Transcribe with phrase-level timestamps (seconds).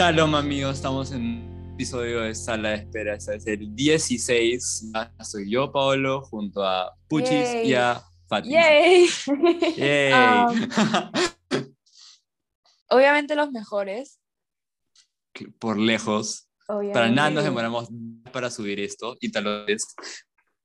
[0.00, 4.92] Shalom amigos, estamos en un episodio de Sala de Espera, este es el 16.
[4.94, 7.68] Ya soy yo, Paolo, junto a Puchis Yay.
[7.68, 8.48] y a Fati.
[8.48, 9.06] ¡Yay!
[9.76, 10.12] Yay.
[10.14, 10.68] Um,
[12.88, 14.18] Obviamente los mejores.
[15.58, 16.48] Por lejos.
[16.66, 16.94] Obviamente.
[16.94, 17.90] Para nada nos demoramos
[18.32, 19.82] para subir esto y tal vez.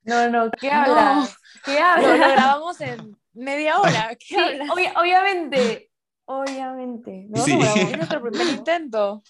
[0.04, 0.76] No, no, ¿qué No.
[0.78, 1.36] hablas?
[1.66, 1.84] ¿Qué Lo, lo
[2.14, 2.32] hablas?
[2.32, 4.16] grabamos en media hora.
[4.18, 4.70] ¿Qué Sí, hablas?
[4.70, 5.92] obvia- obviamente.
[6.26, 7.28] Obviamente.
[7.30, 7.58] No Sí.
[7.62, 9.24] Es nuestro primer intento.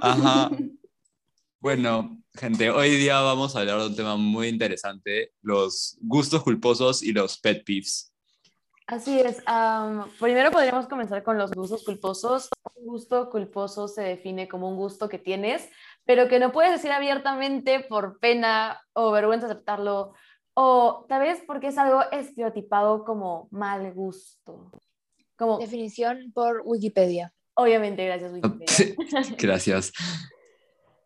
[0.00, 0.50] Ajá.
[1.62, 7.04] Bueno, gente, hoy día vamos a hablar de un tema muy interesante, los gustos culposos
[7.04, 8.12] y los pet peeves.
[8.88, 9.42] Así es.
[10.18, 12.48] primero podríamos comenzar con los gustos culposos.
[12.74, 15.68] Un gusto culposo se define como un gusto que tienes,
[16.04, 20.14] pero que no puedes decir abiertamente por pena o vergüenza aceptarlo,
[20.54, 24.72] o tal vez porque es algo estereotipado como mal gusto.
[25.42, 27.32] Como, Definición por Wikipedia.
[27.54, 28.94] obviamente, gracias Wikipedia.
[29.38, 29.92] Gracias.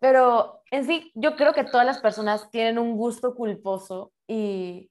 [0.00, 4.90] Pero en sí, yo creo que todas las personas tienen un gusto culposo y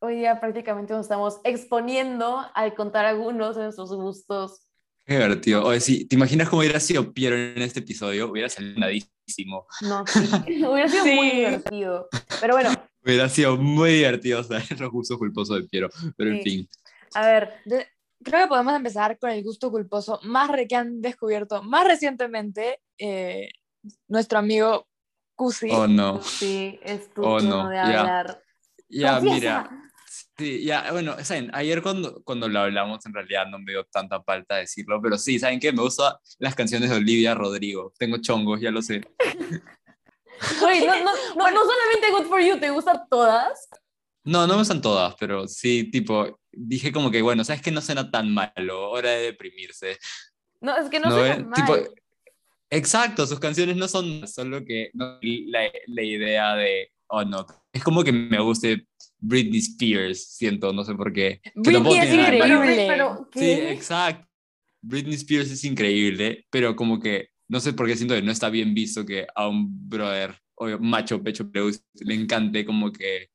[0.00, 4.66] hoy día prácticamente nos estamos exponiendo al contar algunos de nuestros gustos.
[5.04, 5.64] Qué divertido.
[5.66, 8.30] Oye, sí, ¿te imaginas cómo hubiera sido Piero en este episodio?
[8.30, 9.66] Hubiera salido nadísimo.
[9.82, 10.20] No, sí.
[10.66, 11.36] Hubiera sido muy Sí.
[11.36, 12.08] divertido.
[12.40, 12.70] Pero bueno,
[13.04, 15.88] Hubiera sido muy divertido saber los gustos culposos de Piero.
[16.16, 16.50] Pero en Sí.
[16.50, 16.68] fin.
[17.14, 17.86] a ver, De-
[18.22, 22.80] creo que podemos empezar con el gusto culposo más re- que han descubierto más recientemente
[22.98, 23.50] eh,
[24.08, 24.86] nuestro amigo
[25.34, 25.68] Cusi.
[25.70, 26.20] Oh no.
[26.22, 28.42] sí, es tu Oh, no, de hablar.
[28.88, 29.34] Ya, Confiesa.
[29.36, 29.70] mira.
[30.36, 34.22] Sí, ya, bueno, saben, ayer cuando, cuando lo hablamos, en realidad no me dio tanta
[34.22, 35.72] falta decirlo, pero sí, ¿saben qué?
[35.72, 37.92] Me gustan las canciones de Olivia Rodrigo.
[37.98, 39.00] Tengo chongos, ya lo sé.
[40.64, 43.68] Oye, no, no, no, no solamente Good for You, ¿te gustan todas?
[44.24, 47.70] No, no me gustan todas, pero sí, tipo, dije como que, bueno, ¿sabes qué?
[47.70, 49.98] No suena tan malo, hora de deprimirse.
[50.60, 51.52] No, es que no, ¿No suena mal.
[51.54, 51.76] Tipo,
[52.70, 57.82] exacto, sus canciones no son solo que no, la, la idea de, oh no, es
[57.84, 58.86] como que me guste
[59.18, 61.40] Britney Spears, siento, no sé por qué.
[61.42, 62.86] Que Britney es increíble.
[62.88, 63.38] Pero, ¿qué?
[63.38, 64.26] Sí, exacto.
[64.80, 68.48] Britney Spears es increíble, pero como que no sé por qué siento que no está
[68.50, 73.30] bien visto que a un brother o macho pecho le, guste- le encante como que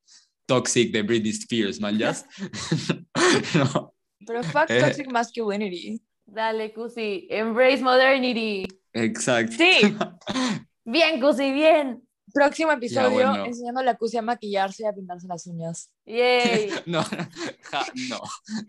[0.46, 2.14] Toxic de Britney Spears, man, ¿ya?
[3.54, 3.94] no.
[4.26, 4.80] Pero fuck Eh.
[4.80, 6.00] toxic masculinity.
[6.26, 8.66] Dale, Cusi, embrace modernity.
[8.92, 9.54] Exacto.
[9.58, 9.94] Sí.
[10.84, 12.02] Bien, Cusi, bien.
[12.32, 13.44] Próximo episodio bueno.
[13.44, 15.90] enseñando a Cusi a maquillarse y a pintarse las uñas.
[16.04, 16.70] Yay.
[16.86, 18.20] No, ja, no,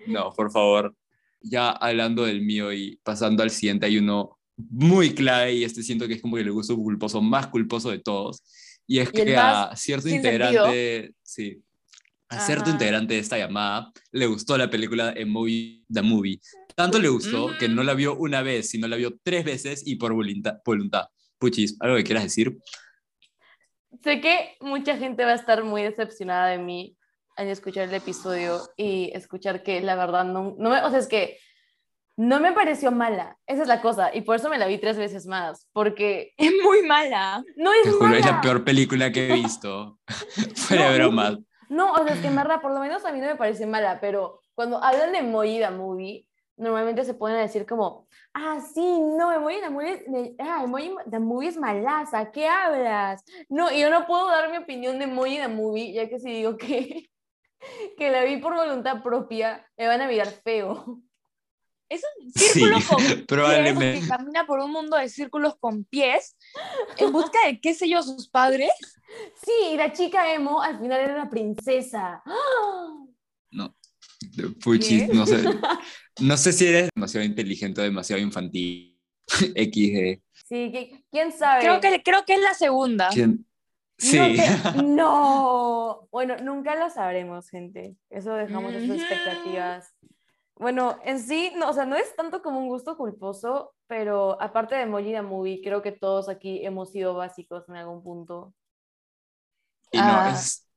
[0.07, 0.95] no, por favor.
[1.41, 6.07] Ya hablando del mío y pasando al siguiente, hay uno muy clave y este siento
[6.07, 8.43] que es como que el gusto culposo más culposo de todos.
[8.87, 11.61] Y es Y que a cierto integrante, sí,
[12.29, 12.71] a cierto Ajá.
[12.71, 16.39] integrante de esta llamada le gustó la película A Movie, The Movie.
[16.75, 19.95] Tanto le gustó que no la vio una vez, sino la vio tres veces y
[19.95, 20.57] por voluntad.
[20.65, 21.05] voluntad.
[21.37, 22.57] Puchis, ¿algo que quieras decir?
[24.03, 26.97] Sé que mucha gente va a estar muy decepcionada de mí
[27.37, 31.07] al escuchar el episodio y escuchar que la verdad no, no me, o sea, es
[31.07, 31.37] que
[32.17, 34.97] no me pareció mala, esa es la cosa, y por eso me la vi tres
[34.97, 37.43] veces más, porque Es muy mala.
[37.57, 38.19] no es Te juro, mala.
[38.19, 39.99] es la peor película que he visto.
[40.55, 41.37] Fuera de No, bromas.
[41.69, 43.99] No, o sea, es que en por lo menos a mí no me parece mala,
[43.99, 45.21] pero cuando hablan de
[45.59, 46.27] the Movie,
[46.57, 50.89] normalmente se a decir como, ah, sí, no, Emoji Movie, de- ah, Emoji
[51.19, 53.23] Movie es malaza, ¿qué hablas?
[53.49, 56.31] No, y yo no puedo dar mi opinión de Emoji the Movie, ya que si
[56.31, 57.09] digo que,
[57.97, 61.01] que la vi por voluntad propia, me van a mirar feo.
[61.90, 64.01] Es un círculo Sí, con pies probablemente.
[64.01, 66.35] que camina por un mundo de círculos con pies
[66.97, 68.72] en busca de qué sé yo sus padres.
[69.44, 72.22] Sí, y la chica emo al final era una princesa.
[72.25, 73.69] ¡Ah!
[74.63, 75.13] Puchis, ¿Qué?
[75.13, 75.44] no sé.
[76.22, 78.97] No sé si eres demasiado inteligente o demasiado infantil.
[79.28, 80.22] XD.
[80.47, 81.59] Sí, que- ¿quién sabe?
[81.62, 83.09] Creo que, creo que es la segunda.
[83.12, 83.46] ¿Quién?
[83.97, 84.17] Sí.
[84.75, 86.07] No, no.
[86.12, 87.96] Bueno, nunca lo sabremos, gente.
[88.09, 89.02] Eso dejamos nuestras Ujú.
[89.02, 89.94] expectativas.
[90.57, 94.75] Bueno, en sí, no, o sea, no es tanto como un gusto culposo, pero aparte
[94.75, 98.53] de Emoji the Movie, creo que todos aquí hemos sido básicos en algún punto.
[99.91, 100.31] Y no, Ah.
[100.34, 100.67] es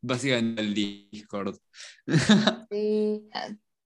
[0.00, 1.56] básicamente el Discord.
[2.70, 3.28] Sí.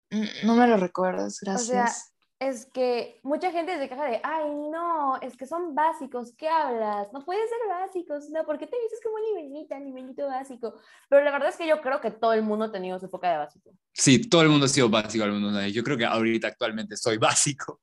[0.09, 1.67] Mm, No me lo recuerdas, O gracias.
[1.67, 6.47] sea, es que mucha gente se queja de, ay, no, es que son básicos, ¿qué
[6.47, 7.11] hablas?
[7.11, 10.75] No pueden ser básicos, no, ¿por qué te dices como nivelita, nivelito básico?
[11.09, 13.31] Pero la verdad es que yo creo que todo el mundo ha tenido su época
[13.31, 13.71] de básico.
[13.91, 15.73] Sí, todo el mundo ha sido básico algunos ellos.
[15.73, 17.79] Yo creo que ahorita actualmente soy básico.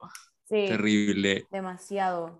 [0.48, 1.46] Sí, Terrible.
[1.50, 2.38] demasiado,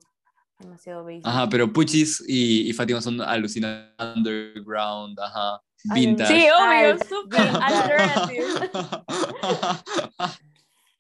[0.60, 1.28] demasiado básico.
[1.28, 5.60] Ajá, pero Puchis y, y Fátima son alucinantes underground, ajá.
[5.93, 6.40] Vintage.
[6.40, 8.70] sí, obvio, súper alternative.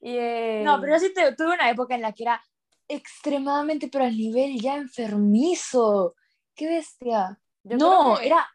[0.04, 2.42] No, pero yo sí te- tuve una época en la que era
[2.88, 6.14] extremadamente, pero al nivel ya enfermizo.
[6.54, 7.40] ¡Qué bestia!
[7.62, 8.46] Yo no, creo que- era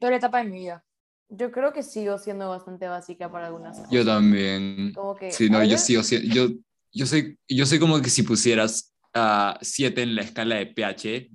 [0.00, 0.84] peor etapa de mi vida.
[1.28, 3.90] Yo creo que sigo siendo bastante básica para algunas cosas.
[3.90, 4.92] Yo también.
[4.94, 5.30] Como que.
[5.30, 6.48] Sí, no, yo sigo siendo, yo,
[6.92, 11.30] yo soy, yo soy como que si pusieras a 7 en la escala de pH,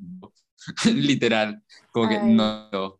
[0.86, 2.34] literal, como que Ay.
[2.34, 3.00] no.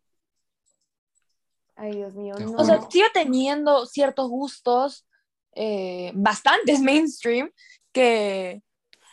[1.76, 2.34] Ay, Dios mío.
[2.38, 2.52] No.
[2.56, 5.07] O sea, sigo teniendo ciertos gustos
[5.60, 7.50] eh, bastantes mainstream
[7.92, 8.62] que,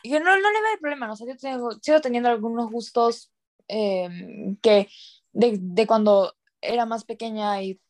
[0.04, 1.08] que no, no le veo problema.
[1.08, 1.14] ¿no?
[1.14, 3.32] O sea, yo tengo, sigo teniendo algunos gustos
[3.68, 4.88] eh, que
[5.34, 7.82] de, de cuando era más pequeña y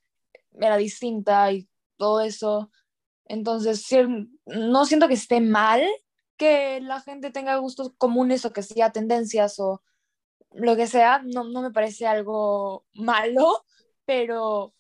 [0.54, 1.68] era distinta y
[1.98, 2.72] todo eso.
[3.26, 3.86] Entonces,
[4.46, 5.84] no siento que esté mal
[6.38, 9.82] que la gente tenga gustos comunes o que siga tendencias o
[10.52, 11.22] lo que sea.
[11.26, 13.66] No, no me parece algo malo,
[14.06, 14.75] pero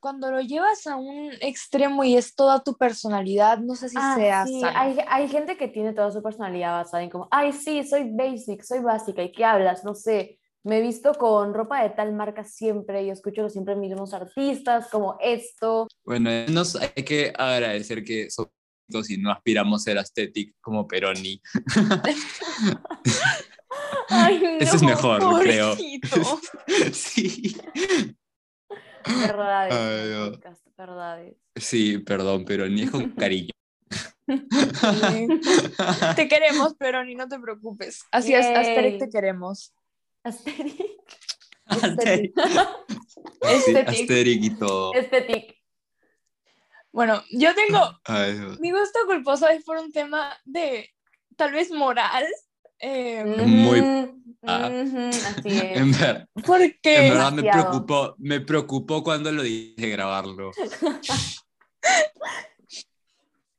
[0.00, 4.14] cuando lo llevas a un extremo y es toda tu personalidad, no sé si Ah,
[4.16, 4.78] sea sí, sano.
[4.78, 8.62] hay, hay gente que tiene toda su personalidad basada en como, ay, sí, soy basic,
[8.62, 9.84] soy básica, ¿y qué hablas?
[9.84, 14.12] No sé, me he visto con ropa de tal marca siempre y escucho siempre mismos
[14.14, 15.86] artistas, como esto.
[16.04, 18.50] Bueno, nos, hay que agradecer que somos
[19.08, 21.40] y no aspiramos a ser aesthetic como Peroni.
[24.08, 25.70] Ay, Ese es no, mejor, creo.
[25.70, 26.40] pobrecito.
[26.92, 27.56] sí.
[29.06, 31.36] Verdades, Ay, podcast, verdades.
[31.54, 33.52] Sí, perdón, Peroni es con cariño.
[34.26, 35.28] Sí.
[36.16, 38.02] Te queremos, pero ni no te preocupes.
[38.10, 38.56] Así es, Yay.
[38.56, 39.72] Asterix te queremos.
[40.24, 40.76] Asterix.
[40.76, 42.34] Sí,
[43.42, 43.88] Aesthetic.
[43.88, 44.94] Asterix y todo.
[44.94, 45.56] Aesthetic.
[46.92, 50.88] Bueno, yo tengo Ay, mi gusto culposo es por un tema de
[51.36, 52.24] tal vez moral.
[52.78, 54.12] Eh, Muy- Ujú,
[54.48, 54.70] Ah.
[54.70, 55.76] ujú, Así es.
[55.76, 56.80] En, ver- en porque
[57.10, 60.52] verdad me preocupó, me preocupó cuando lo dije grabarlo.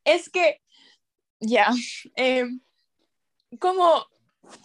[0.06, 0.62] es que,
[1.40, 1.74] ya,
[2.16, 2.46] eh,
[3.60, 4.06] como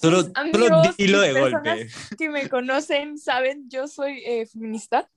[0.00, 1.88] Solo, Mis solo amigos, dilo de golpe.
[2.16, 5.10] que me conocen saben, yo soy eh, feminista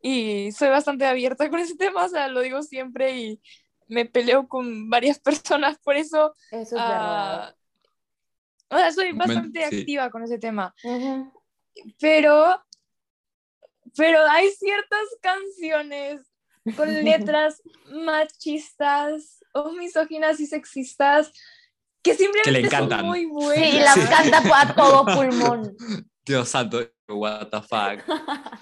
[0.00, 3.40] y soy bastante abierta con ese tema, o sea, lo digo siempre y
[3.88, 6.34] me peleo con varias personas por eso.
[6.50, 7.54] Eso es ah,
[8.74, 9.80] o sea, soy bastante sí.
[9.80, 10.74] activa con ese tema,
[12.00, 12.62] pero,
[13.96, 16.20] pero hay ciertas canciones
[16.76, 17.62] con letras
[17.92, 21.30] machistas o misóginas y sexistas
[22.02, 23.00] que simplemente encantan.
[23.00, 23.70] son muy buenas.
[23.70, 24.00] Sí, las Sí.
[24.08, 25.76] canta a todo pulmón.
[26.24, 28.02] Dios santo, what the fuck.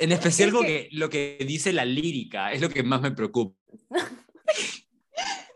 [0.00, 3.12] En especial Es que- que lo que dice la lírica es lo que más me
[3.12, 3.56] preocupa.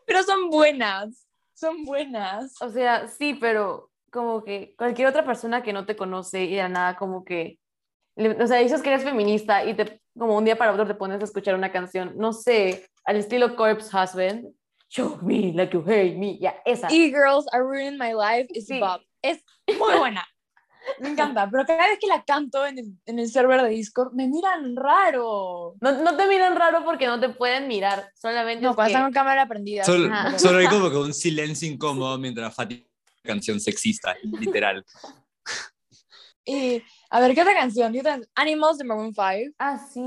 [0.06, 1.26] Pero son buenas,
[1.58, 2.60] son buenas.
[2.60, 6.68] O sea, sí, pero como que cualquier otra persona que no te conoce y de
[6.68, 7.58] nada como que,
[8.16, 11.20] o sea, dices que eres feminista y te, como un día para otro te pones
[11.20, 14.54] a escuchar una canción, no sé, al estilo Corpse Husband,
[14.90, 16.88] Show me like you hate me, ya, esa.
[16.90, 18.80] E-Girls Are Ruining My Life is Sí.
[18.80, 19.02] Bob.
[19.20, 19.44] Es
[19.78, 20.26] muy buena.
[21.00, 24.12] Me encanta, pero cada vez que la canto en el, en el server de Discord
[24.14, 25.74] me miran raro.
[25.80, 28.92] No, no te miran raro porque no te pueden mirar, solamente No, es cuando que-
[28.92, 29.84] están con cámara prendida.
[29.84, 30.08] Solo,
[30.38, 32.84] solo hay como que un silencio incómodo mientras Fati
[33.22, 34.84] canción sexista, literal.
[36.44, 37.92] Y, a ver, ¿qué otra canción?
[37.92, 39.54] ¿Qué otra- Animals de Maroon 5.
[39.58, 40.00] Ah, sí.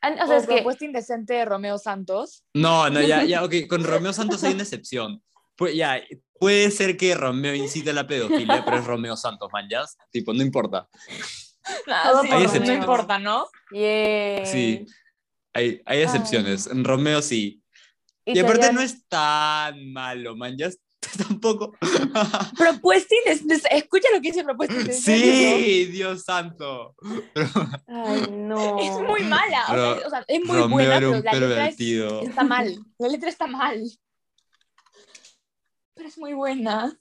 [0.00, 0.54] Ah, O O sea, es que...
[0.54, 2.44] Propuesta Indecente de Romeo Santos.
[2.54, 5.22] No, no, ya, ya, ok, con Romeo Santos hay una excepción.
[5.56, 6.00] Pues ya,
[6.38, 9.84] puede ser que Romeo incite a la pedofilia, pero es Romeo Santos, man, ya.
[10.10, 10.88] Tipo, no importa.
[11.86, 13.46] Ah, Todo sí, no importa, ¿no?
[13.70, 14.86] Sí,
[15.54, 16.66] hay, hay excepciones.
[16.66, 17.62] En Romeo sí.
[18.24, 20.68] Y, Y aparte no es tan malo, man, ya
[21.28, 21.76] tampoco.
[22.58, 23.68] Propuesta Indecente.
[23.76, 25.20] Escucha lo que dice Propuesta Indecente.
[25.62, 26.94] sí, Dios santo.
[27.32, 27.48] Pero
[27.86, 28.78] Ay, no.
[28.78, 29.64] Es muy mala.
[29.68, 31.54] O sea, es- o sea, es muy Romeo buena, era pero un la letra es-
[31.76, 32.22] pervertido.
[32.22, 32.78] está mal.
[32.98, 33.82] La letra está mal.
[35.98, 36.96] Pero es muy buena.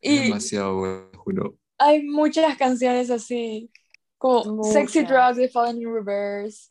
[0.00, 1.58] Y Demasiado bueno, juro.
[1.76, 3.70] hay muchas canciones así,
[4.16, 5.04] como Sexy.
[5.04, 6.68] Drugs de Fallen in Reverse.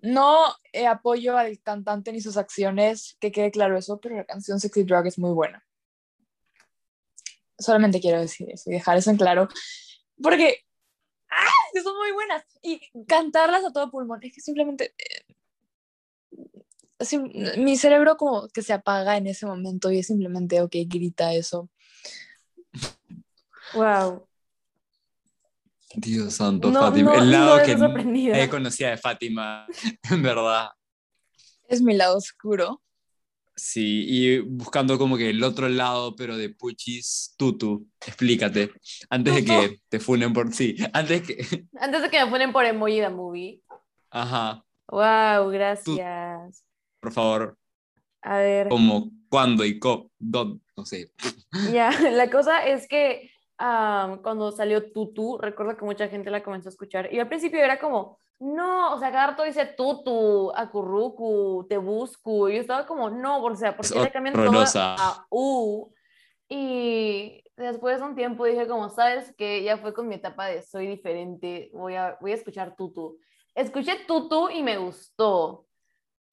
[0.00, 0.38] No
[0.72, 4.84] eh, apoyo al cantante ni sus acciones, que quede claro eso, pero la canción Sexy
[4.84, 5.62] Drug es muy buena.
[7.58, 9.48] Solamente quiero decir eso y dejar eso en claro,
[10.22, 10.64] porque
[11.30, 11.68] ¡ah!
[11.74, 15.34] que son muy buenas y cantarlas a todo pulmón, es que simplemente eh,
[16.98, 21.32] así, mi cerebro como que se apaga en ese momento y es simplemente, ok, grita
[21.34, 21.68] eso.
[23.74, 24.26] Wow.
[25.94, 27.14] Dios santo, No, Fátima.
[27.14, 29.66] no, el lado que nadie conocía de Fátima,
[30.10, 30.70] en verdad.
[31.68, 32.82] Es mi lado oscuro.
[33.58, 38.70] Sí, y buscando como que el otro lado, pero de Puchis, Tutu, explícate.
[39.08, 41.64] Antes de que te funen por sí, antes que.
[41.80, 43.62] Antes de que me ponen por emoji the movie.
[44.10, 46.62] Ajá, Wow, gracias.
[47.06, 47.58] Por favor,
[48.20, 48.68] A ver.
[48.68, 51.12] como cuándo y cómo, no sé.
[51.72, 56.68] Ya, la cosa es que am, cuando salió Tutu, recuerdo que mucha gente la comenzó
[56.68, 61.64] a escuchar y al principio era como, no, o sea, cada rato dice Tutu, Acurrucu,
[61.68, 65.26] Te busco, y yo estaba como, no, o sea, ¿por qué le cambian todo a
[65.30, 65.94] U?
[66.48, 69.62] Y después de un tiempo dije como, ¿sabes qué?
[69.62, 73.16] Ya fue con mi etapa de soy diferente, voy a, voy a escuchar Tutu.
[73.54, 75.65] Escuché Tutu y me gustó,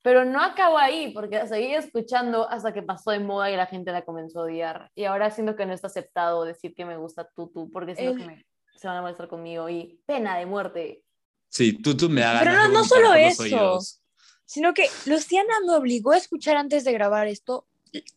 [0.04, 3.66] pero no acabó ahí, porque la seguí escuchando hasta que pasó de moda y la
[3.66, 4.92] gente la comenzó a odiar.
[4.94, 8.20] Y ahora siento que no está aceptado decir que me gusta Tutu, porque siento El-
[8.20, 8.46] que me-
[8.76, 11.04] se van a molestar conmigo y pena de muerte.
[11.50, 13.80] Sí, tú me da Pero no- no solo eso.
[14.46, 17.66] Sino que Luciana me obligó a escuchar antes de grabar esto,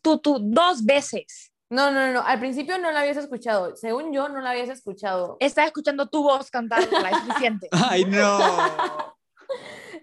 [0.01, 1.51] Tutu, dos veces.
[1.69, 3.75] No, no, no, al principio no la habías escuchado.
[3.75, 5.37] Según yo, no la habías escuchado.
[5.39, 7.17] Estaba escuchando tu voz cantarla, es
[7.51, 7.69] suficiente.
[7.71, 8.37] Ay, no.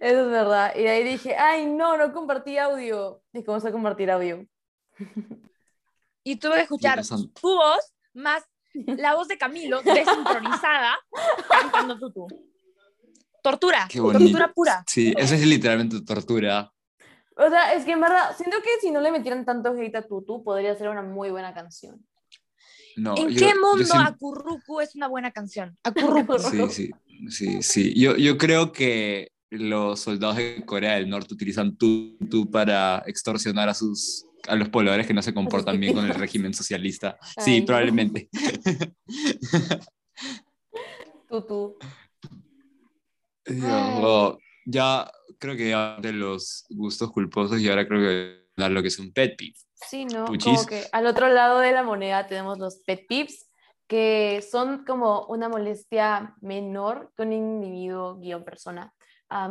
[0.01, 0.73] Eso es verdad.
[0.77, 3.23] Y de ahí dije, ay, no, no compartí audio.
[3.33, 4.47] Y comencé a compartir audio.
[6.23, 8.43] Y tuve que escuchar tu voz más
[8.75, 10.97] la voz de Camilo desincronizada
[11.49, 12.27] cantando Tutu.
[13.43, 14.25] Tortura, Qué bonito.
[14.25, 14.85] tortura pura.
[14.87, 16.73] Sí, eso es literalmente tortura.
[17.37, 20.03] O sea, es que en verdad, siento que si no le metieran tanto hate a
[20.07, 22.05] Tutu, podría ser una muy buena canción.
[22.97, 25.77] No, ¿En yo- qué mundo siempre- Acurrucu es una buena canción?
[25.83, 26.39] Acurrucu.
[26.39, 26.91] Sí, sí,
[27.29, 28.01] sí, sí.
[28.01, 33.75] Yo, yo creo que los soldados de Corea del Norte utilizan tutu para extorsionar a
[33.75, 37.17] sus a los pobladores que no se comportan bien con el régimen socialista.
[37.37, 38.29] Ay, Sí, probablemente.
[41.29, 41.79] Tutu.
[44.03, 48.83] Oh, ya creo que ya de los gustos culposos y ahora creo que dar lo
[48.83, 49.55] que es un pet peeve.
[49.75, 50.25] Sí, ¿no?
[50.27, 50.59] Puchis.
[50.59, 53.51] Como que al otro lado de la moneda tenemos los pet peeves,
[53.87, 58.95] que son como una molestia menor que un individuo guion persona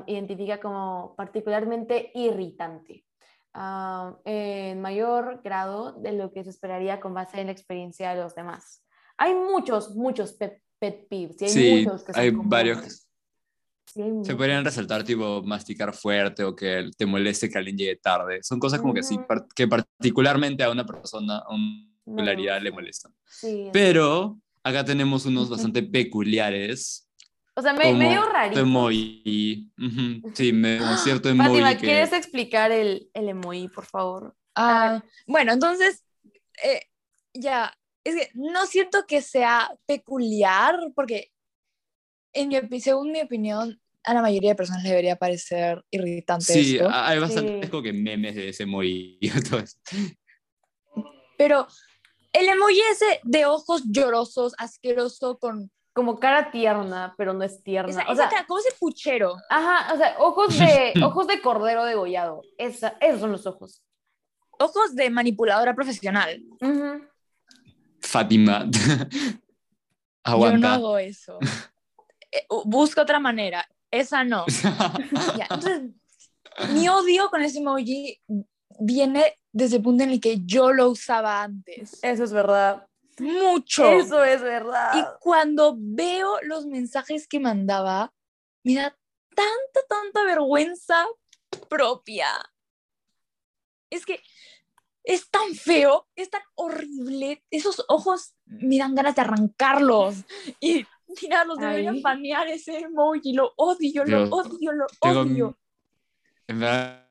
[0.07, 3.05] identifica como particularmente irritante.
[4.25, 8.33] en mayor grado de lo que se esperaría con base en la experiencia de los
[8.33, 8.83] demás.
[9.17, 11.39] Hay muchos, muchos pet, pet peeves.
[11.41, 12.49] y hay Sí, muchos que son hay comunes.
[12.49, 13.07] varios.
[13.85, 17.95] Sí, hay Se podrían resaltar tipo masticar fuerte o que te moleste que alguien llegue
[17.97, 18.41] tarde.
[18.41, 19.27] Son cosas como que sí, Ujú.
[19.27, 23.13] par- que particularmente a una persona, a una No, popularidad le molestan.
[23.27, 27.02] sí, Pero acá tenemos unos bastante peculiares.
[27.55, 28.59] O sea, me, como medio tu rarito.
[28.61, 29.71] emoji.
[29.77, 31.85] Ujú, Sí, me, un cierto emoji Fátima, que...
[31.85, 34.35] ¿quieres explicar el, el emoji, por favor?
[34.55, 36.03] Ah, bueno, entonces,
[36.63, 36.81] eh,
[37.33, 41.31] ya, es que no siento que sea peculiar, porque
[42.33, 46.75] en mi, según mi opinión, a la mayoría de personas le debería parecer irritante Sí,
[46.75, 46.89] esto.
[46.91, 47.69] hay bastantes Sí.
[47.69, 49.19] como que memes de ese emoji.
[51.37, 51.67] Pero
[52.33, 55.71] el emoji ese de ojos llorosos, asqueroso, con...
[55.93, 57.91] Como cara tierna, pero no es tierna.
[57.91, 59.35] Esa, o esa sea, cara, como ese puchero.
[59.49, 62.41] ajá, o sea, ojos de, ojos de cordero degollado.
[62.57, 63.81] Esa, esos son los ojos.
[64.59, 66.41] Ojos de manipuladora profesional.
[66.61, 67.05] Ujú.
[68.01, 68.65] Fátima.
[68.71, 70.57] Yo Aguanta.
[70.69, 71.37] no hago eso.
[72.31, 73.67] Eh, busca otra manera.
[73.91, 74.45] Esa no.
[75.37, 75.91] Ya, entonces,
[76.73, 78.19] mi odio con ese emoji
[78.79, 81.99] viene desde el punto en el que yo lo usaba antes.
[82.03, 82.87] Eso es verdad.
[83.19, 83.85] Mucho.
[83.91, 85.17] Eso es Y verdad.
[85.19, 88.13] cuando veo los mensajes que mandaba,
[88.63, 88.97] me da
[89.35, 91.05] tanta, tanta vergüenza
[91.69, 92.27] propia.
[93.89, 94.21] Es que
[95.03, 97.43] es tan feo, es tan horrible.
[97.51, 100.15] Esos ojos me dan ganas de arrancarlos
[100.59, 101.59] y tirarlos.
[101.59, 103.33] Deberían banear ese emoji.
[103.33, 104.29] Lo odio, lo Dios.
[104.31, 105.59] odio, lo Tengo- odio.
[106.47, 107.02] En verdad,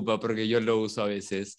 [0.00, 1.56] porque yo lo uso a veces.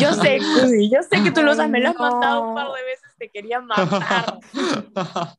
[0.00, 2.66] Yo sé, Cudi, yo sé que tú lo usas, me lo has mandado un par
[2.68, 4.38] de veces, te quería matar.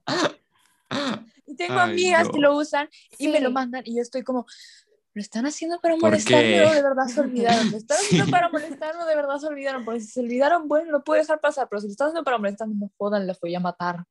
[1.50, 2.34] Y tengo Ay, amigas no.
[2.34, 4.46] que lo usan y me lo mandan y yo estoy como,
[5.14, 6.66] ¿lo están haciendo para ¿Por molestarme qué?
[6.66, 7.72] o de verdad se olvidaron?
[7.72, 8.32] ¿Lo están haciendo Sí.
[8.32, 9.86] para molestarme o de verdad se olvidaron?
[9.86, 12.38] Porque si se olvidaron, bueno, lo puedo dejar pasar, pero si lo están haciendo para
[12.38, 14.04] molestarme, no jodan, les voy a matar.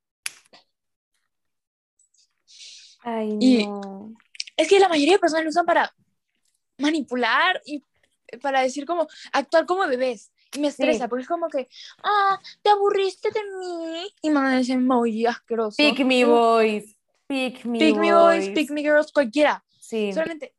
[3.02, 4.14] Ay, Y- no.
[4.57, 5.95] Es que la mayoría de personas lo usan para
[6.78, 7.83] manipular y
[8.42, 10.33] para decir como, actuar como bebés.
[10.54, 11.09] Y me estresa, Sí.
[11.09, 11.68] porque es como que,
[12.02, 14.06] ah, te aburriste de mí.
[14.23, 15.76] Y mandan ese emoji asqueroso.
[15.76, 16.97] Pick me boys.
[17.26, 18.45] Pick me Pick me boys.
[18.47, 19.64] boys, pick me girls, cualquiera.
[19.80, 20.12] Sí.
[20.12, 20.54] Solamente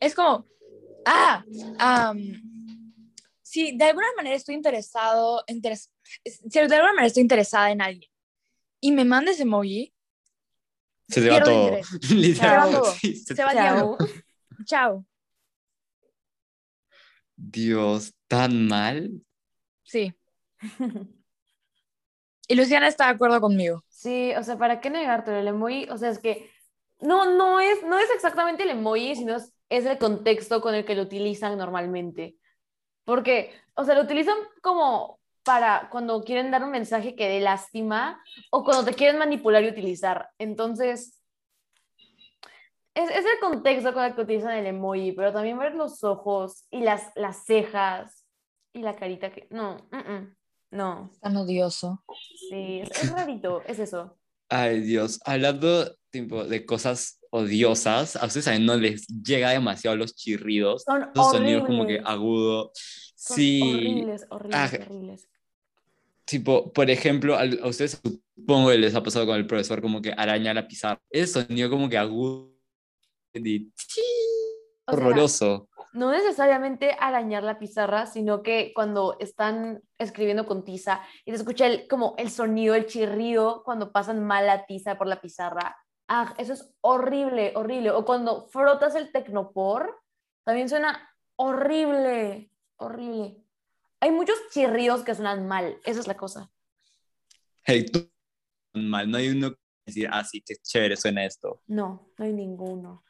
[0.00, 0.46] es como,
[1.04, 1.44] ah,
[1.78, 2.16] am,
[3.42, 5.90] si de alguna manera estoy interesado, interes-
[6.24, 8.10] si de alguna manera estoy interesada en alguien
[8.80, 9.92] y me manda ese emoji,
[11.08, 11.70] Se te va todo.
[12.10, 12.34] Literal.
[12.34, 12.92] Se va todo.
[12.94, 13.98] Sí, se- se va al Chao.
[14.64, 15.06] Chao.
[17.38, 19.22] Dios, tan mal.
[19.84, 20.12] Sí.
[22.48, 23.84] Y Luciana está de acuerdo conmigo.
[23.88, 25.38] Sí, o sea, ¿para qué negártelo?
[25.38, 26.50] El emoji, o sea, es que
[27.00, 30.84] no, no es, no es exactamente el emoji, sino es, es el contexto con el
[30.84, 32.36] que lo utilizan normalmente.
[33.04, 38.22] Porque, o sea, lo utilizan como para cuando quieren dar un mensaje que dé lástima
[38.50, 40.30] o cuando te quieren manipular y utilizar.
[40.38, 41.17] Entonces,
[43.04, 46.64] es, es el contexto con el que utilizan el emoji, pero también ver los ojos
[46.70, 48.24] y las, las cejas
[48.72, 49.46] y la carita que...
[49.50, 50.34] No, mm,
[50.70, 52.02] no, Tan odioso.
[52.50, 54.18] sí, es, es rarito, es eso.
[54.50, 55.20] Ay, Dios.
[55.24, 60.82] Hablando tipo, de cosas odiosas, a ustedes no les llega demasiado los chirridos.
[60.84, 62.70] Son Esos sonidos como que agudo.
[62.74, 63.60] Son Sí.
[63.62, 65.28] horribles, horribles, Ah, horribles.
[66.24, 68.00] Tipo, por ejemplo, a ustedes
[68.36, 71.00] supongo que les ha pasado con el profesor como que araña la pizarra.
[71.10, 72.57] Ese sonido como que agudo.
[73.46, 73.72] Y
[74.86, 75.68] O sea, horroroso.
[75.92, 81.66] no necesariamente arañar la pizarra, sino que cuando están escribiendo con tiza y se escucha
[81.66, 85.76] el, como el sonido, el chirrido cuando pasan mal la tiza por la pizarra.
[86.08, 87.90] Ah, eso es horrible, horrible.
[87.90, 90.00] O cuando frotas el tecnopor,
[90.44, 93.36] también suena horrible, horrible.
[94.00, 96.50] Hay muchos chirridos que suenan mal, esa es la cosa.
[97.64, 98.08] Hey, tú-
[98.74, 101.62] mal, no hay uno que decir, ah, sí, qué chévere suena esto.
[101.66, 103.02] No, no hay ninguno.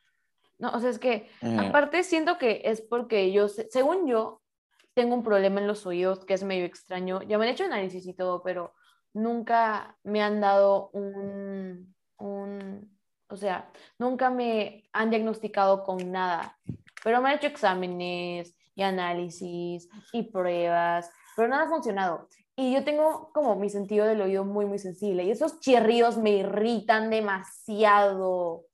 [0.58, 4.42] No, o sea, es que Ah, Aparte, siento que es porque yo, se- según yo,
[4.94, 7.22] tengo un problema en los oídos que es medio extraño.
[7.22, 8.74] Ya me han hecho análisis y todo, pero
[9.14, 12.98] nunca me han dado un, un,
[13.28, 16.56] o sea, nunca me han diagnosticado con nada.
[17.04, 22.28] Pero me han hecho exámenes y análisis y pruebas, pero nada ha funcionado.
[22.56, 25.22] Y yo tengo como mi sentido del oído muy, muy sensible.
[25.22, 28.64] Y esos chirridos me irritan demasiado.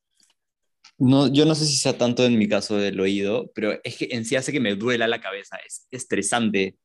[0.99, 4.09] No, yo no sé si sea tanto en mi caso del oído, pero es que
[4.13, 6.77] en sí hace que me duela la cabeza, es estresante.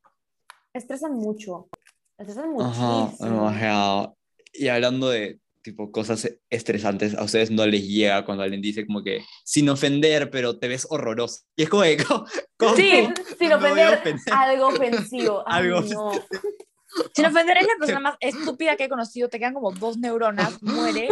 [0.73, 1.69] estresan mucho.
[2.17, 3.47] Estresan muchísimo.
[3.47, 4.13] ajá.
[4.53, 9.03] Y hablando de tipo cosas estresantes, a ustedes no les llega cuando alguien dice como
[9.03, 11.41] que sin ofender, pero te ves horroroso.
[11.55, 12.25] Y es como que, ¿cómo?
[12.57, 12.75] cómo?
[12.75, 14.33] Sí, sin ofender, a ofender.
[14.33, 15.43] algo ofensivo.
[15.45, 16.11] Ay, Algo no.
[17.13, 19.29] Sin ofender, es la persona más estúpida que he conocido.
[19.29, 21.09] Te quedan como dos neuronas, muere.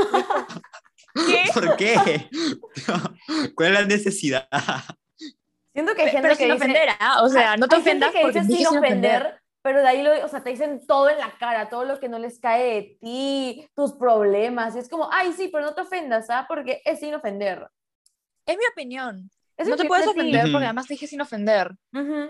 [1.25, 1.43] ¿Qué?
[1.53, 2.29] ¿Por qué?
[3.55, 4.47] ¿Cuál es la necesidad?
[5.73, 7.23] Siento que hay gente Pero que sin dice, ofender, ¿ah?
[7.23, 9.21] O sea, no te hay gente ofendas que porque dice sin sin ofender.
[9.21, 11.99] ofender, pero de ahí lo, o sea, te dicen todo en la cara, todo lo
[11.99, 14.75] que no les cae de ti, tus problemas.
[14.75, 16.45] Y es como, ay, sí, pero no te ofendas, ¿ah?
[16.47, 17.67] Porque es sin ofender.
[18.45, 19.29] Es mi opinión.
[19.55, 20.53] Es no te puedes ofender Ujú.
[20.53, 21.75] porque además te dije sin ofender.
[21.93, 22.29] Ujú.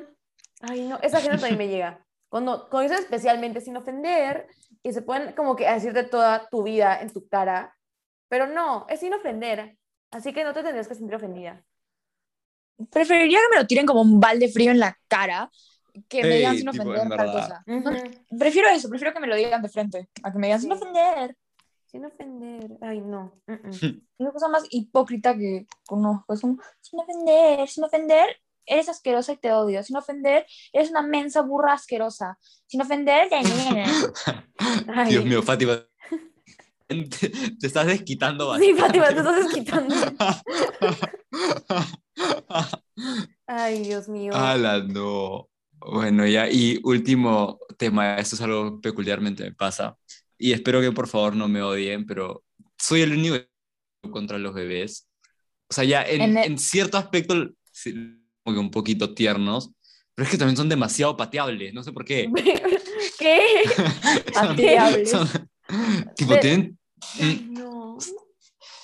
[0.62, 2.04] Ay, no, esa gente también me llega.
[2.30, 4.48] Cuando, cuando dicen especialmente sin ofender
[4.84, 7.77] y se pueden como que decirte toda tu vida en tu cara,
[8.28, 9.78] pero no, es sin ofender.
[10.12, 11.64] Así que no te tendrías que sentir ofendida.
[12.92, 15.50] Preferiría que me lo tiren como un balde frío en la cara
[16.08, 17.64] que me digan sin ofender en tal
[18.38, 21.36] prefiero eso, prefiero que me lo digan de frente, a que me digan sin ofender.
[21.86, 22.78] Sin ofender.
[22.82, 23.42] Ay, no.
[23.48, 23.82] Es
[24.18, 26.34] la cosa más hipócrita que conozco.
[26.34, 29.82] Es como, sin ofender, sin ofender, eres asquerosa y te odio.
[29.84, 32.38] Sin ofender, eres una mensa burra asquerosa.
[32.66, 33.30] Sin ofender.
[34.94, 35.10] Ay.
[35.10, 35.87] Dios mío, Fátima.
[36.88, 39.00] Te, te estás desquitando Sí, bastante.
[39.00, 39.96] Fátima, te estás desquitando.
[43.48, 44.34] Ay, Dios mío.
[44.36, 45.50] Ala, no.
[45.80, 49.96] Bueno, ya, y último tema, esto es algo peculiarmente me pasa,
[50.38, 52.44] y espero que por favor no me odien, pero
[52.78, 53.38] soy el único
[54.10, 55.08] contra los bebés.
[55.70, 57.36] O sea, ya en, En el- en cierto aspecto,
[57.72, 57.94] sí,
[58.44, 59.72] como que un poquito tiernos,
[60.16, 62.28] pero es que también son demasiado pateables, no sé por qué.
[63.20, 63.40] ¿Qué?
[64.34, 65.12] Pateables.
[65.12, 65.30] Son-
[66.16, 66.77] tipo, tienen,
[67.20, 67.98] Ay, no.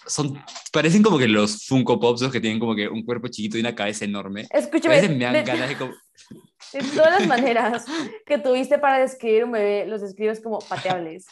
[0.05, 3.57] son, parecen como que los Funko Pops, los que tienen como que un cuerpo chiquito
[3.57, 4.47] y una cabeza enorme.
[4.53, 5.93] A Escúchame, veces me dan de, ganas de como...
[6.73, 7.85] de todas las maneras
[8.25, 11.25] que tuviste para describir un bebé, los describes como pateables.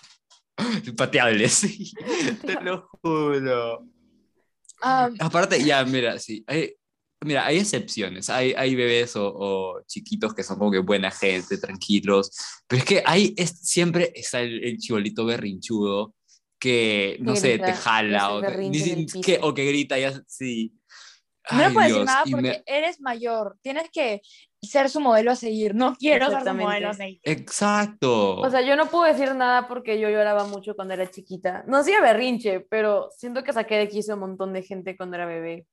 [0.98, 1.92] Pateables, sí,
[2.42, 3.86] te lo juro.
[4.82, 6.74] Aparte, ya, mira, sí, hay,
[7.24, 11.58] mira, hay excepciones, hay, hay bebés o, o chiquitos que son como que buena gente,
[11.58, 12.32] tranquilos,
[12.68, 16.16] pero es que hay, es, siempre está el, el chibolito berrinchudo
[16.62, 19.08] que, no Que sé, grita te jala o, que- ni-
[19.42, 20.74] o que grita y así, sí.
[21.52, 23.58] no le Ay, puedo decir Dios, nada porque me- eres mayor.
[23.62, 24.22] Tienes que
[24.62, 25.74] ser su modelo a seguir.
[25.74, 27.20] No quiero ser su modelo a seguir.
[27.24, 28.38] Exacto.
[28.38, 31.64] O sea, yo no puedo decir nada porque yo lloraba mucho cuando era chiquita.
[31.68, 35.16] No hacía berrinche, pero siento que saqué de quicio a un montón de gente cuando
[35.18, 35.66] era bebé.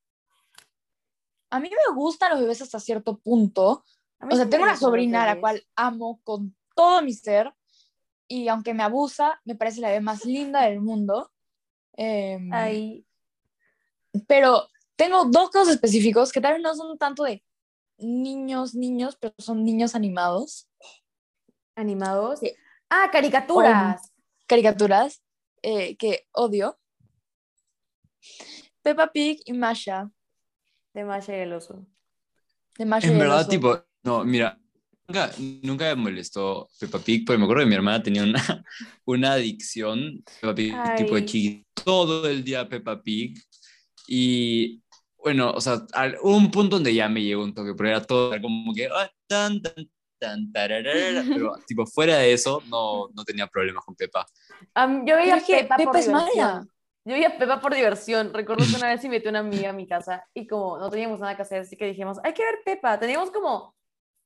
[1.51, 3.85] A mí me gustan los bebés hasta cierto punto.
[4.21, 7.53] O sea, tengo una sobrina a la cual amo con todo mi ser.
[8.29, 11.33] Y aunque me abusa, me parece la bebé más linda del mundo.
[11.95, 13.05] Em, Ay,
[14.27, 17.43] Pero tengo dos casos específicos que tal vez no son tanto de
[17.99, 20.69] niños, niños, pero son niños animados,
[21.75, 22.41] animados.
[22.41, 22.53] Sí.
[22.91, 24.13] Ah, caricaturas.
[24.47, 25.23] caricaturas
[25.63, 26.79] eh, que odio.
[28.83, 30.11] Peppa Pig y Masha,
[30.95, 31.85] De Masha y el oso.
[32.79, 33.49] de Masha En y el verdad, oso.
[33.51, 34.59] tipo, no, mira,
[35.09, 35.31] nunca,
[35.63, 38.65] nunca me molestó Peppa Pig, porque me acuerdo que mi hermana tenía una,
[39.07, 43.39] una adicción, Peppa Pig, tipo de chiquito, todo el día Peppa Pig.
[44.07, 44.83] Y
[45.17, 48.05] bueno, o sea, al- hubo un punto donde ya me llegó un toque, pero era
[48.05, 49.75] todo como que, ah, tan, tan,
[50.19, 54.27] tan, tararara, pero tipo fuera de eso, no, no tenía problemas con Peppa.
[54.75, 56.27] Am, yo veía que Pepa, por Pepa es mala.
[56.27, 56.71] diversión.
[57.05, 58.35] Yo veía Pepa por diversión.
[58.35, 61.21] Recuerdo que una vez invité a una amiga a mi casa y como no teníamos
[61.21, 62.99] nada que hacer, así que dijimos, hay que ver Pepa.
[62.99, 63.75] Teníamos como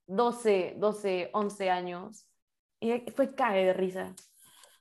[0.06, 2.26] 12, 12, 11 años.
[2.80, 4.14] Y fue cague de risa.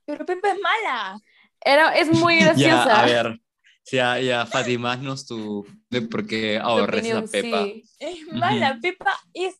[0.04, 1.18] Pero Pepa es mala.
[1.64, 3.00] Era, es muy Ya, graciosa.
[3.02, 3.40] a ver,
[3.90, 7.64] ya, ya, Fátima, haznos tu, de por qué ahorres a Peppa.
[7.64, 7.84] sí.
[7.98, 8.78] Es mala.
[8.82, 9.56] Pepa es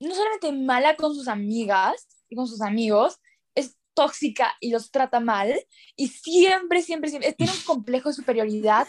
[0.00, 3.18] no solamente mala con sus amigas y con sus amigos,
[3.94, 5.54] tóxica y los trata mal.
[5.96, 8.86] Y siempre, siempre, siempre tiene un complejo de superioridad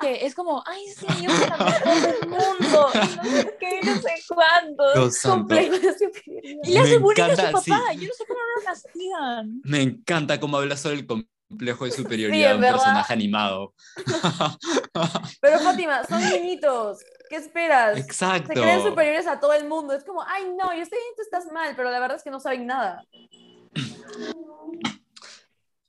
[0.00, 2.88] que es como, ay, sí, yo soy la mejor del mundo.
[2.94, 5.28] Y no sé qué, no sé santo.
[5.28, 6.62] Complejo de superioridad.
[6.64, 7.60] Y le hace bullying a su papá.
[7.62, 7.70] sí.
[7.98, 9.60] Yo no sé cómo no lo castigan.
[9.64, 12.76] Me encanta cómo habla sobre el complejo de superioridad de un ¿verdad?
[12.76, 13.74] personaje animado.
[15.40, 16.98] Pero Fátima, son niñitos.
[17.28, 17.98] ¿Qué esperas?
[17.98, 18.48] Exacto.
[18.48, 19.94] Se creen superiores a todo el mundo.
[19.94, 22.30] Es como, ay, no, yo estoy bien, tú estás mal, pero la verdad es que
[22.30, 23.02] no saben nada.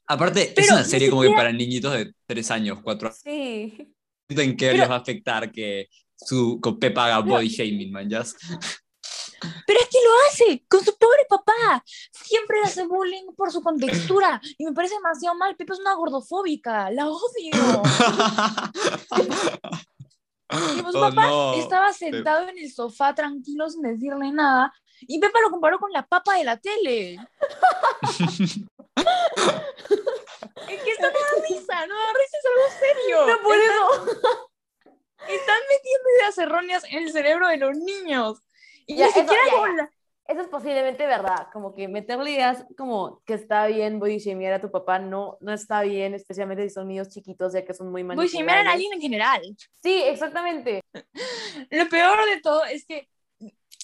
[0.08, 3.20] Aparte, es una serie como que para niñitos de 3 años, 4 años.
[3.24, 3.94] Sí.
[4.30, 8.10] ¿En qué Pero- les va a afectar que su con Peppa haga body shaming, man?
[8.10, 8.24] ¿ya?
[9.66, 11.84] Pero es que lo hace con su pobre papá.
[12.12, 14.42] Siempre le hace bullying por su contextura.
[14.58, 15.56] Y me parece demasiado mal.
[15.56, 16.92] Pepa es una gordofóbica.
[16.92, 17.52] La odio.
[20.52, 21.54] Y pues su Oh, papá no.
[21.54, 24.74] estaba sentado en el sofá tranquilo sin decirle nada.
[25.02, 27.14] Y Pepa lo comparó con la papa de la tele.
[27.14, 27.20] es
[30.84, 33.28] que esto no da risa, no da risa, es algo serio.
[33.28, 33.86] No por están, eso.
[35.28, 38.40] están metiendo ideas erróneas en el cerebro de los niños.
[38.90, 39.90] Y Ya, eso- ya,
[40.26, 41.48] Eso es posiblemente verdad.
[41.54, 45.82] Como que meterle ideas como que está bien shamear a tu papá no, no está
[45.82, 48.68] bien, especialmente si son niños chiquitos, ya que son muy Voy a manipulables.
[48.68, 49.42] a alguien en general.
[49.82, 50.82] Sí, exactamente.
[51.72, 53.10] Lo peor de todo es que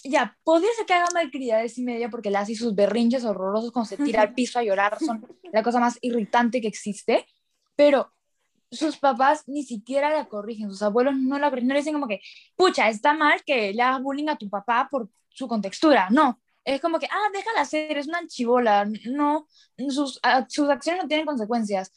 [0.04, 3.90] ya, podría ser que haga malcriadez y media porque le hace sus berrinches horrorosos cuando
[3.90, 7.26] se tira al piso a llorar, son la cosa más irritante que existe,
[7.76, 8.12] pero
[8.76, 12.08] sus papás ni siquiera la corrigen, sus abuelos no la corrigen, no le dicen como
[12.08, 12.22] que,
[12.56, 16.82] pucha, está mal que le hagas bullying a tu papá por su contextura, no, es
[16.82, 19.48] como que, ah, déjala hacer, es una chivola, no,
[19.90, 21.92] sus, sus acciones no tienen consecuencias,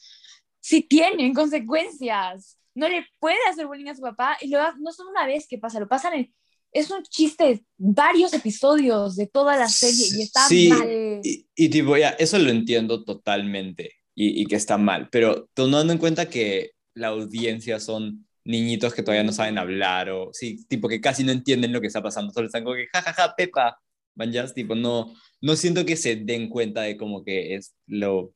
[0.59, 5.09] sí tienen consecuencias, no le puede hacer bullying a su papá y ha- no solo
[5.11, 6.33] una vez que pasa, lo pasan en
[6.71, 10.69] es un chiste varios episodios de toda la serie y está Sí.
[10.69, 10.87] mal.
[11.23, 15.93] Y, y tipo, ya, eso lo entiendo totalmente y, y que está mal, pero tomando
[15.93, 20.89] en cuenta que la audiencia son niñitos que todavía no saben hablar o, sí, tipo
[20.89, 23.79] que casi no entienden lo que está pasando, solo están como que, jajaja, Pepa,
[24.15, 28.33] man, ya, tipo, no, no siento que se den cuenta de como que es lo,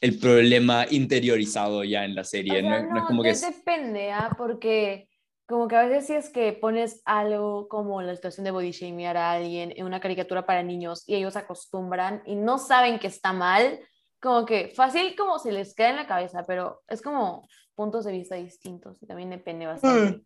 [0.00, 4.12] el problema interiorizado ya en la O serie, sea, no, no es como que depende,
[4.12, 4.30] ¿ah?
[4.38, 5.08] Porque
[5.46, 9.16] como que a veces si es que pones algo como la situación de body shamear
[9.16, 13.32] a alguien en una caricatura para niños y ellos acostumbran y no saben que está
[13.32, 13.80] mal,
[14.20, 18.12] como que fácil como se les queda en la cabeza, pero es como puntos de
[18.12, 20.24] vista distintos y también depende bastante.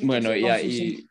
[0.00, 1.08] Bueno, Sí, ya, no, sí, y, sí.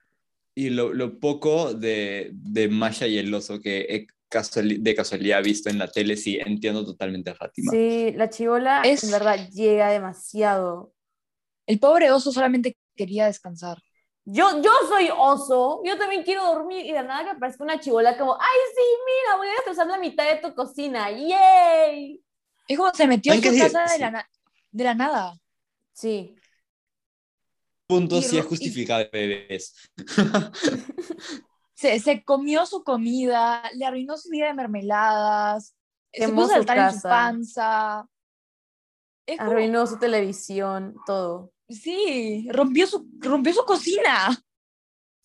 [0.56, 5.44] y lo, lo poco de, de Masha y el oso que he casuali- de casualidad
[5.44, 7.72] visto en la tele, sí, entiendo totalmente a Fátima.
[7.72, 10.94] Sí, la chivola Es- en verdad llega demasiado.
[11.66, 13.78] El pobre oso solamente quería descansar.
[14.30, 18.18] Yo, yo soy oso, yo también quiero dormir y de nada que aparezca una chivola
[18.18, 22.22] como, ay, sí, mira, voy a destrozar la mitad de tu cocina, ¡yay!
[22.68, 24.00] Es como se metió que decir- casa de sí.
[24.02, 24.30] la,
[24.72, 25.34] de la nada.
[25.94, 26.36] Sí,
[27.88, 29.74] Punto Y sí es ro- y- justificable, bebés.
[31.74, 35.76] Se, se comió su comida, le arruinó su vida de mermeladas,
[36.12, 38.08] se puso a saltar en su panza.
[39.28, 41.52] Es como- arruinó su televisión, todo.
[41.70, 44.30] Sí, rompió su, rompió su cocina.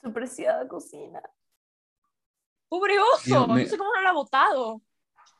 [0.02, 1.22] Su preciada cocina.
[2.68, 4.82] Pobre oso, Dios, me- no sé cómo no lo ha botado.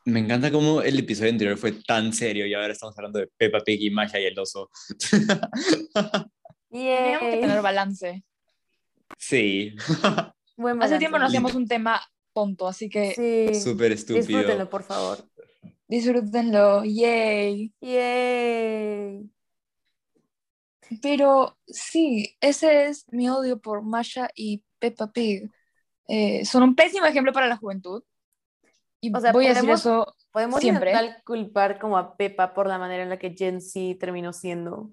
[0.05, 3.61] Me encanta cómo el episodio anterior fue tan serio y ahora estamos hablando de Peppa
[3.61, 4.69] Pig y Masha y el oso.
[6.71, 8.25] Tenemos que tener balance.
[9.17, 9.75] sí,
[10.57, 12.01] Buen Hace tiempo no hacíamos un tema
[12.35, 14.27] tonto, así que Sí, súper estúpido.
[14.27, 15.19] disfrútenlo, por favor.
[15.89, 16.85] disfrútenlo.
[16.85, 17.73] Yay.
[17.81, 19.31] Yay.
[21.01, 25.51] Pero sí, ese es mi odio por Masha y Peppa Pig.
[26.09, 28.03] Eh, son un pésimo ejemplo para la juventud.
[29.01, 30.95] Y O sea, voy a decir podemos- eso Podemos Siempre.
[31.27, 34.91] culpar como a Pepa por la manera en la que Gen Z terminó siendo.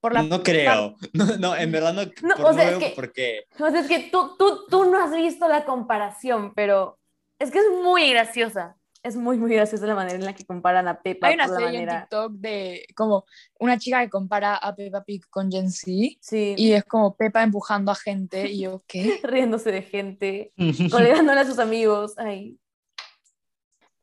[0.00, 0.94] por la No creo.
[1.12, 3.44] No, no, en verdad no, No, por- o no sea, es veo que- por qué.
[3.58, 6.98] O sea, es que tú, tú, tú no has visto la comparación, pero
[7.38, 8.76] es que es muy graciosa.
[9.02, 11.82] Es muy, muy graciosa la manera en la que comparan a Peppa Hay una serie
[11.82, 11.88] en.
[11.88, 13.24] TikTok de como
[13.58, 17.42] una chica que compara a Peppa Pig con Gen Z Sí, y es como Peppa
[17.42, 19.20] empujando a gente y yo, ¿qué?
[19.22, 20.52] riéndose de gente,
[20.90, 22.14] colgándole a sus amigos.
[22.18, 22.58] Ay,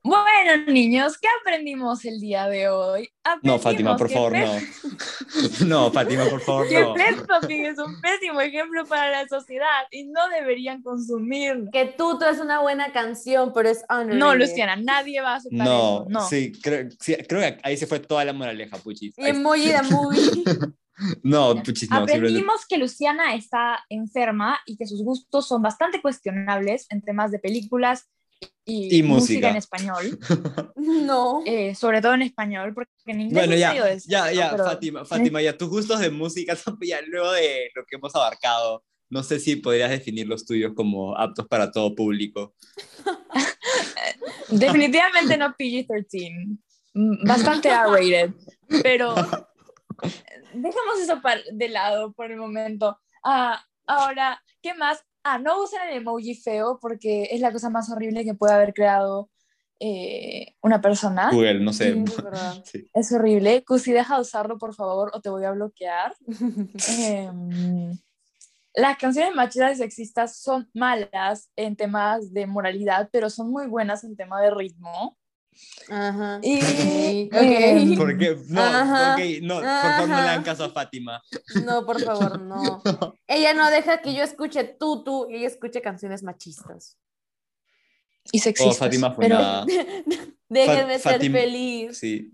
[0.03, 3.09] Bueno, niños, ¿qué aprendimos el día de hoy?
[3.43, 5.67] No, Fátima, Aprendimos por que favor, no.
[5.67, 6.93] No, Fátima, por favor, Que no.
[7.47, 11.65] Pig es un pésimo ejemplo para la sociedad y no deberían consumir.
[11.73, 14.17] que Tuto es una buena canción, pero es underrated.
[14.19, 16.05] No, Luciana, nadie va a aceptar No, eso.
[16.09, 16.27] No.
[16.27, 19.13] sí creo, sí, creo que ahí se fue toda la moraleja, Puchis.
[19.17, 20.43] Y Emoji the Movie.
[21.21, 21.97] No, Puchis, no.
[21.97, 27.37] Aprendimos que Luciana está enferma y que sus gustos son bastante cuestionables en temas de
[27.37, 28.09] películas
[28.65, 29.49] y, Y música.
[29.49, 30.19] en español,
[30.75, 31.41] No.
[31.45, 34.65] eh, sobre todo en español, porque en inglés Bueno, es ya, decente, ya, ya, Pero-
[34.65, 39.23] Fátima, Fátima, ya tus gustos de música, ya luego de lo que hemos abarcado, no
[39.23, 42.53] sé si podrías definir los tuyos como aptos para todo público.
[44.49, 46.57] Definitivamente no PG-13.
[46.93, 48.31] Mm, Bastante R-rated.
[48.83, 49.15] Pero
[50.53, 51.21] dejamos eso
[51.53, 52.99] de lado por el momento.
[53.23, 55.03] Ah, ahora, ¿qué más?
[55.23, 58.73] Ah, no usen el emoji feo porque es la cosa más horrible que puede haber
[58.73, 59.29] creado
[59.79, 61.29] eh, una persona.
[61.31, 62.03] Google, no sé.
[62.63, 62.89] Sí.
[62.93, 63.63] Es horrible.
[63.63, 66.15] Cusi, deja de usarlo, por favor, o te voy a bloquear.
[66.99, 67.97] Em,
[68.73, 74.03] las canciones machistas y sexistas son malas en temas de moralidad, pero son muy buenas
[74.03, 75.16] en tema de ritmo.
[75.89, 76.39] Ajá.
[76.43, 77.97] Y, Ok, ok.
[77.97, 78.37] ¿Por qué?
[78.47, 81.21] No, Ajá, no, por favor no le hagan caso a Fátima.
[81.65, 82.81] No, por favor, no.
[83.27, 86.97] Ella no deja que yo escuche Tutu y ella escuche canciones machistas.
[88.31, 88.77] y Oh, sexistas.
[88.77, 89.65] Fátima fue pero- nada.
[90.49, 91.97] Déjenme ser feliz.
[91.97, 92.33] Sí.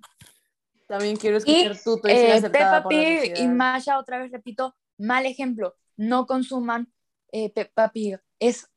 [0.88, 3.48] También quiero Y escuchar Tutu y eh, Peppa Pig y.
[3.48, 5.76] Masha, otra vez repito, mal ejemplo.
[5.98, 6.92] No consuman
[7.32, 8.20] eh, Peppa Pig.
[8.40, 8.68] Es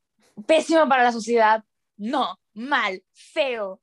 [0.47, 1.63] pésimo para la sociedad.
[1.97, 3.81] No, mal, feo,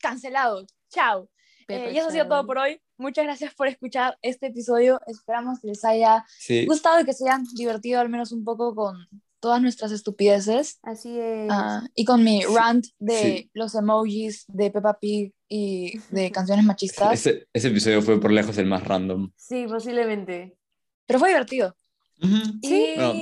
[0.00, 0.66] cancelado.
[0.90, 1.28] Chao.
[1.68, 2.80] Eh, y eso ha sido todo por hoy.
[2.98, 5.00] Muchas gracias por escuchar este episodio.
[5.06, 6.66] Esperamos que les haya Sí.
[6.66, 8.96] gustado y que se hayan divertido al menos un poco con
[9.38, 10.80] todas nuestras estupideces.
[10.82, 11.48] Así es.
[11.50, 13.50] Ah, y con mi rant de Sí.
[13.54, 17.12] los emojis de Peppa Pig y de canciones machistas.
[17.14, 19.30] Ese, ese episodio fue por lejos el más random.
[19.36, 20.56] Sí, posiblemente.
[21.06, 21.76] Pero fue divertido.
[22.20, 22.28] Sí.
[22.62, 23.14] Y Bueno.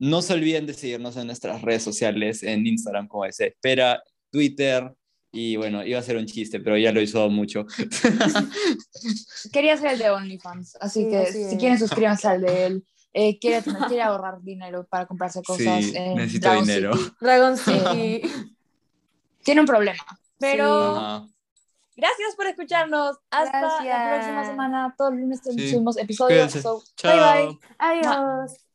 [0.00, 4.94] No se olviden de seguirnos en nuestras redes sociales, en Instagram como se espera, Twitter,
[5.32, 7.66] y bueno, iba a ser un chiste, pero ya lo hizo mucho.
[9.52, 12.84] quería ser el de OnlyFans, así Sí, que así si quieren suscríbanse al de él.
[13.14, 15.84] Eh, quiere, quiere ahorrar dinero para comprarse cosas.
[15.84, 16.96] Sí, necesito Dragon dinero.
[16.96, 17.10] City.
[17.20, 18.22] Dragon City.
[19.42, 20.04] Tiene un problema.
[20.38, 21.26] Pero Ajá.
[21.96, 23.16] gracias por escucharnos.
[23.30, 24.94] Hasta la próxima semana.
[24.96, 25.70] Todos los lunes Sí.
[25.70, 26.52] subimos episodios.
[26.52, 27.58] So, bye bye.
[27.78, 28.67] Adiós.